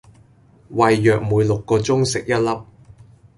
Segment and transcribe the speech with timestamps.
[0.71, 2.61] 胃藥每六個鐘食一粒